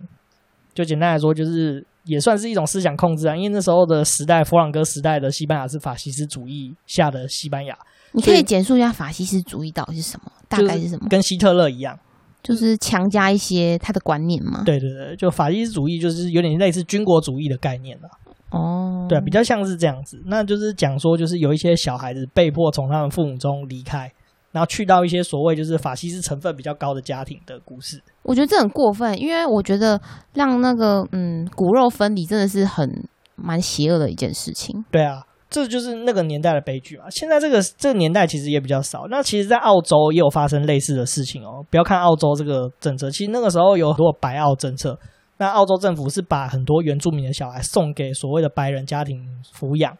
[0.74, 3.36] 就简单来说，就是也算是一种思想控制啊。
[3.36, 7.78] 因为那时候的时代，佛朗哥时代的西班牙是法西斯主义下的西班牙。
[8.10, 10.32] 你可以简述一下法西斯主义到底是什么？
[10.48, 11.06] 大概是什么？
[11.08, 11.96] 跟希特勒一样，
[12.42, 14.62] 就是强加一些他的观念嘛？
[14.64, 18.08] 对对对，就法西斯主义就是有点类似军国主义的概念了。
[18.50, 20.22] 哦，对，比较像是这样子。
[20.26, 24.10] 那就是讲说，就是有一些小孩子被迫从他们父母中离开。
[24.50, 29.98] 然后去到一些所谓就是法西斯成分比较高的家庭的故事，我觉得这很过分，因为我觉得
[30.34, 34.84] 让那个嗯骨肉分离真的是很蛮邪恶的一件事情。
[34.90, 37.04] 对啊，这就是那个年代的悲剧嘛。
[37.10, 39.06] 现在这个这个年代其实也比较少。
[39.08, 41.64] 那其实，在澳洲也有发生类似的事情哦。
[41.70, 44.98] 不要看澳洲这个政策，其实那个时候有很多白澳政策。
[45.36, 49.18] 那澳洲政府是把很多原住民的小孩送给所谓的白人家庭
[49.54, 49.96] 抚养，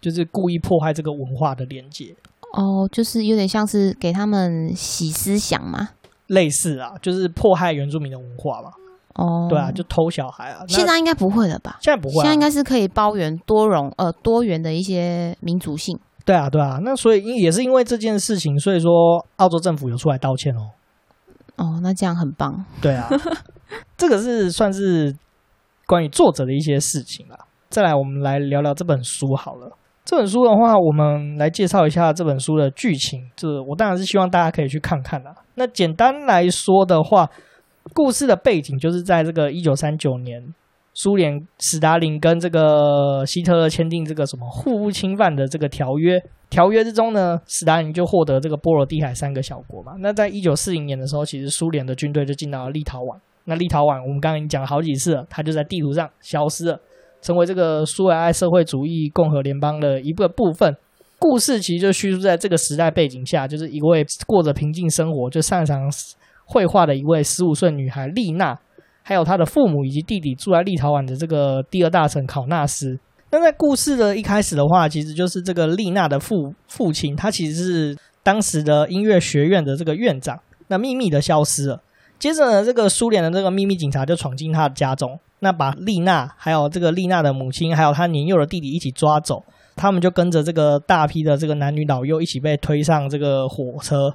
[0.00, 2.14] 就是故意破坏这个文化的连接。
[2.52, 5.90] 哦，就是有点像是给他们洗思想嘛，
[6.28, 8.70] 类似啊，就是迫害原住民的文化嘛。
[9.16, 10.64] 哦，对啊，就偷小孩啊。
[10.68, 11.78] 现在应该不会了吧？
[11.80, 15.98] 现在不会啊，现在应该是可以包圆多容呃多元的一些民族性。
[16.24, 16.78] 对啊，对啊。
[16.82, 20.70] 那所以也是因为这件事情，所以说澳洲政府有出来道歉哦。
[21.56, 22.64] 哦，那这样很棒。
[22.82, 23.08] 对啊，
[23.96, 25.16] 这个是算是
[25.86, 27.38] 关于作者的一些事情啦。
[27.68, 29.76] 再来，我们来聊聊这本书好了。
[30.04, 33.28] 这本书的话，我们来介绍一下这本书的剧情。
[33.34, 35.34] 这我当然是希望大家可以去看看啦。
[35.54, 37.28] 那简单来说的话，
[37.94, 40.42] 故事的背景就是在这个一九三九年，
[40.94, 46.20] 苏联史达林跟这个希特勒签订这个什么互不侵犯的这个条约。
[46.48, 49.94] 条约之中呢，史达林就获得这个波罗的海三个小国嘛。
[49.98, 53.18] 那在一九四零年的时候，其实苏联的军队就进到了立陶宛。
[53.44, 56.80] 那立陶宛，我们刚刚已经讲了好几次了，它就在地图上消失了。
[57.20, 60.76] 成为这个苏维埃社会主义共和联邦的一个部分。
[61.18, 65.90] 故事其实就叙述在这个时代背景下，就是一位过着平静生活、就擅长
[66.46, 68.58] 绘画的一位十五岁女孩丽娜，
[69.02, 72.98] 还有她的父母以及弟弟住在立陶宛的这个第二大城考纳斯。
[73.30, 81.82] 那在故事的一开始的话，其实就是这个丽娜的父父亲，他其实是当时的音乐学院的这个院长，那秘密的消失了。
[82.18, 85.18] 接着呢，这个苏联的这个秘密警察就闯进他的家中。
[85.40, 94.14] 那把丽娜，还有这个丽娜的母亲，还有她年幼的弟弟一起抓走，他们就跟着这个大批的这个男女老幼一起被推上这个火车，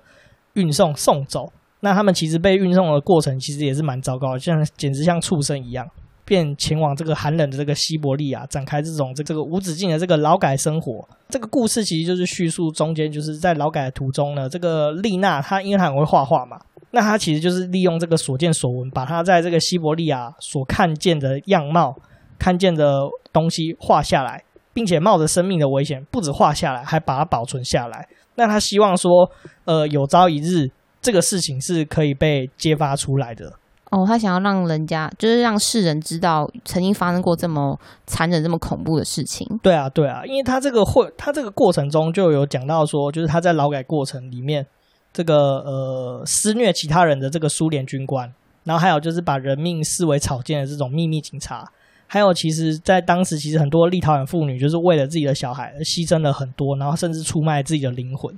[0.54, 1.52] 运送送走。
[1.82, 5.86] 那他们其实被运送的过程其实也是蛮糟糕的，像简直像畜生一样，
[6.24, 11.08] 便前往这个寒冷的这个西伯利亚，展开这种这这个无止境的这个劳改生活。
[11.30, 16.58] 这个故事其实就是叙述中间就是在劳改的途中呢，这个丽娜她因为她很会画画嘛。
[16.94, 21.96] 那他其实就是利用这个所见所闻，把他在这个西伯利亚所看见的样貌、
[22.38, 28.06] 看见的东西画下来，并且冒着生命的危险，不止画下来，还把它保存下来。
[28.36, 29.32] 那他希望说，
[29.63, 30.70] 呃，有朝一日
[31.02, 33.54] 这个事情是可以被揭发出来的。
[33.90, 39.46] 哦，他想要让人家，就是让世人知道曾经发生过这么残忍、这么恐怖的事情。
[39.62, 44.66] 对啊，对啊，因为他这个会，他这个过程中就有讲到说，就是他在劳改过程里面。
[45.14, 48.34] 这个呃，施虐其他人的这个苏联军官，
[48.64, 51.70] 然后还有就是把人命视为草芥的这种秘密警察，
[52.08, 58.34] 还有其实，在当时其实很多立陶宛妇女就是为了自己的小孩而牺牲了很多，然后甚至出卖自己的灵魂。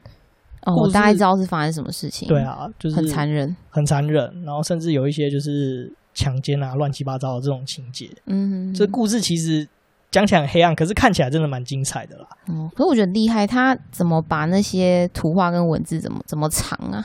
[0.65, 2.27] 哦，我大概知道是发生什么事情。
[2.27, 8.09] 对啊，就是很残忍，很残忍，然后甚至有一些就是强奸啊、乱七八糟的这种情节。
[8.25, 9.67] 嗯哼哼，这故事其实。
[10.11, 12.27] 讲起来很黑暗，可是看起来真的蛮精彩的啦。
[12.45, 17.03] 哦，可是我觉得厉害，他怎么把那些图画跟文字怎么怎么藏啊？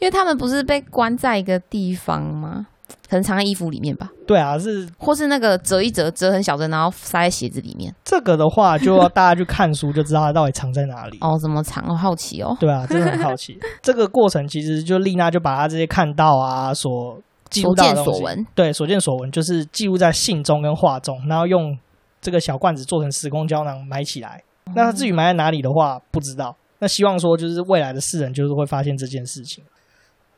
[0.00, 2.66] 因为他们不是被关在一个地方吗？
[3.12, 4.08] 可能藏在衣服里面吧。
[4.26, 7.94] 对啊，是或是那个折一折，折很小的，然后塞在鞋子里面。
[8.02, 11.18] 这个的话，就要大家去看书就知道它到底藏在哪里。
[11.20, 11.84] 哦，怎么藏？
[11.86, 12.56] 我好奇哦。
[12.58, 13.58] 对啊，真的很好奇。
[13.82, 17.20] 这个过程其实就丽娜就把她这些看到啊，所
[17.50, 21.76] 记录到的，所闻，对，所见所闻就是记录在信中跟画中，然后用。
[22.24, 24.40] 这个小罐子做成时空胶囊埋起来，
[24.76, 26.56] 那它至于埋在哪里的话，不知道。
[26.78, 29.64] 那希望说就是未来的世人就是会发现这件事情。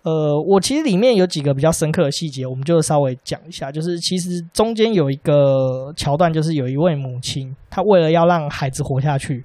[0.05, 3.73] 呃，我其实里面有几个比较深刻的细节，我们就稍微讲一下。
[3.73, 9.43] 就是其实中间有一个桥段，就是有一位母亲，她为了要让孩子活下去，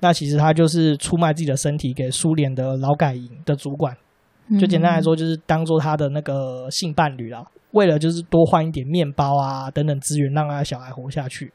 [0.00, 3.96] 那其实她就是出卖自己的身体给苏联的劳改营的主管，
[4.58, 11.52] 就简单来说就是当做她的那个性伴侣啦，为了就是多换一点面包啊等等资源，让她的小孩活下去。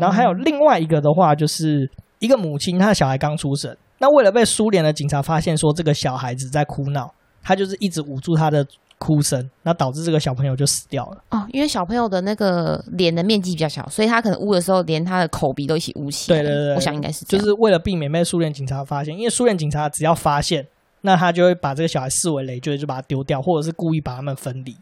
[0.00, 7.12] 然后还有另外一个的话，就是一个母亲，她的小孩刚出生，那为了被苏联的警察发现说这个小孩子在哭闹，
[7.44, 8.66] 她就是一直捂住他的
[8.98, 11.22] 哭声，那导致这个小朋友就死掉了。
[11.30, 16.40] 哦，因为小朋友的那个脸的面积比较小，所以他可能捂的时候连他的口鼻都一起捂起来。
[16.40, 20.66] 对对对，我想应该是就是为了避免被苏联警察发现，因为苏联警察只要发现，
[21.02, 24.74] 那他就会把这个小孩视为累赘，就把他丢掉，或者是故意把他们分离。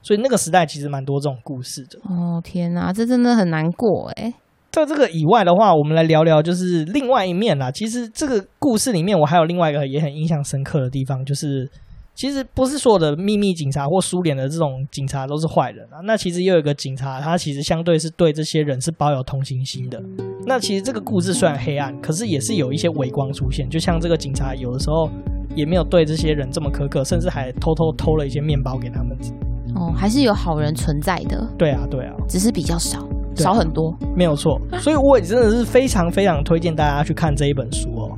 [0.00, 1.98] 所以那个时代其实蛮多这种故事的。
[2.08, 4.32] 哦天哪，这真的很难过哎。
[4.70, 7.70] 在这个以外的话，我们来聊聊就是另外一面啦。
[7.70, 11.68] 其实这个故事里面，我还有另外一个也很印象深刻的地方，就是
[12.18, 16.00] 其实不是所有的秘密警察或苏联的这种警察都是坏人啊。
[16.02, 20.02] 那其实又有一个警察，他其实相对是对这些人是抱有同情心的。
[20.44, 23.70] 那其实这个故事虽然黑暗，可是也是有一些微光出现。
[23.70, 25.08] 就像这个警察有的时候
[25.54, 29.16] 也没有对这些人这么苛刻，甚至还偷偷偷了一些面包给他们。
[29.76, 31.48] 哦，还是有好人存在的。
[31.56, 32.98] 对啊，对啊，只是比较少。
[33.36, 38.10] 少很多，没有错，所以我也真的是非常非常推荐大家去看这一本书哦。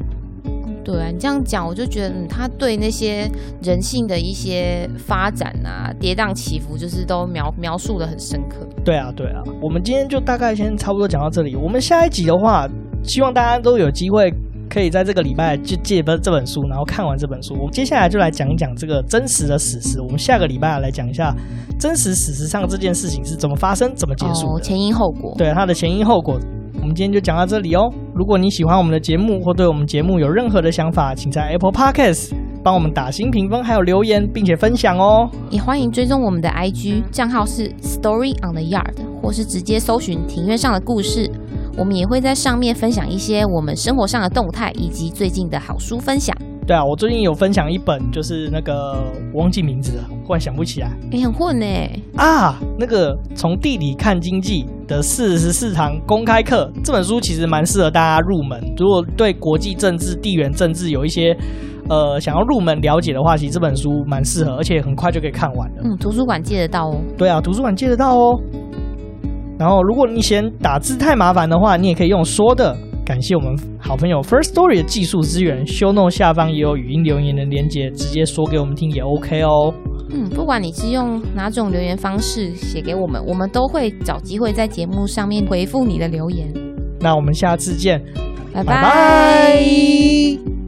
[0.90, 3.30] 对啊，你这样讲，我就觉得他对那些
[3.62, 8.66] 人性的一些发展啊、跌宕起伏，就是都描描述的很深刻。
[8.84, 11.54] 对啊，对啊，我们今天就大概先差不多讲到这里。
[11.54, 12.68] 我们下一集的话，
[13.02, 14.32] 希望大家都有机会。
[14.72, 17.54] 可以在这个礼拜就借本这本书，然后看完这本书。
[17.54, 20.00] 我们接下来就来讲一讲这个真实的史实。
[20.00, 21.34] 我们下个礼拜来讲一下
[21.76, 25.34] 真实史实上这件事情是怎么发生、怎么结束的，哦、前因后果。
[25.36, 26.38] 对，它的前因后果。
[26.80, 27.92] 我们今天就讲到这里哦。
[28.14, 32.32] 如果你喜欢我们的节目，或对我们节目有任何的想法，请在 Apple Podcast
[32.64, 35.28] 帮我们打新评分，还有留言，并且分享哦。
[35.50, 41.30] 也欢迎追踪我们的 IG 账号是 Story on the Yard，或是直接搜寻庭院上的故事。
[41.76, 46.36] 我们也会在上面分享一些我们生活上的动态，以及最近的好书分享。
[46.70, 49.02] 对啊，我最近有分享一本，就是那个
[49.34, 50.86] 我忘记名字了，忽然想不起来。
[51.10, 51.66] 哎、欸，很混呢。
[52.14, 58.62] 啊，那个从地理看经济的四十四堂公开课，这本书其实蛮适合大家入门。
[58.78, 61.36] 如果对国际政治、地缘政治有一些
[61.88, 65.82] 呃想要入门了解的话，其实这本书蛮适合，而且很快就可以看完了。
[65.82, 67.00] 嗯，图书馆借得到哦。
[67.18, 68.40] 对啊，图书馆借得到哦。
[69.58, 72.76] 然后，如果你嫌打字太麻烦的话，你也可以用说的。
[73.10, 79.74] 感谢我们好朋友 First Story 的技术资源，Show Note 下方也有语音留言的连接，直接说给我们听也 OK 哦。
[80.10, 86.54] 嗯，不管你是用哪种留言方式写给我们，我们都会找机会在节目上面回复你的留言。
[87.00, 88.00] 那我们下次见，
[88.52, 90.59] 拜拜。